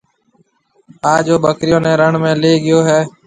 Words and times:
او 1.03 1.09
آج 1.15 1.25
ٻڪرِيون 1.43 1.81
نَي 1.85 1.93
رڻ 2.01 2.13
۾ 2.23 2.31
ليَ 2.41 2.51
گيو 2.65 2.79
هيَ۔ 2.87 2.99